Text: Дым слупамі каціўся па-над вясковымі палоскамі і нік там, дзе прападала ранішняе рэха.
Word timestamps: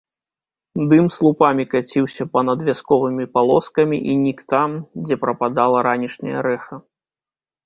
Дым 0.93 1.05
слупамі 1.15 1.65
каціўся 1.73 2.23
па-над 2.37 2.59
вясковымі 2.69 3.25
палоскамі 3.35 3.97
і 4.15 4.17
нік 4.23 4.39
там, 4.55 4.69
дзе 5.05 5.15
прападала 5.27 5.77
ранішняе 5.91 6.39
рэха. 6.51 6.75